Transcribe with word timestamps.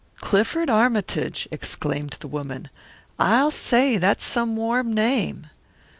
"Clifford 0.17 0.67
Armytage!" 0.67 1.47
exclaimed 1.51 2.17
the 2.21 2.27
woman. 2.27 2.71
"I'll 3.19 3.51
say 3.51 3.99
that's 3.99 4.25
some 4.25 4.55
warm 4.55 4.91
name!" 4.91 5.45